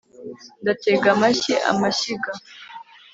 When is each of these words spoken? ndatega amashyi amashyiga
ndatega 0.61 1.07
amashyi 1.15 1.53
amashyiga 1.71 2.31